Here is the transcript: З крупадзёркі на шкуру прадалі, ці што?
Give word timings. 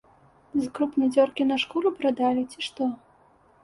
З 0.53 0.63
крупадзёркі 0.79 1.49
на 1.53 1.61
шкуру 1.67 1.95
прадалі, 2.01 2.47
ці 2.53 2.59
што? 2.71 2.83